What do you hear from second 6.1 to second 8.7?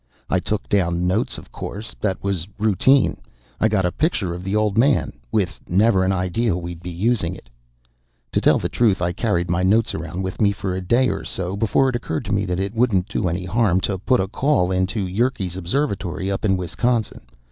idea we'd be using it. "To tell the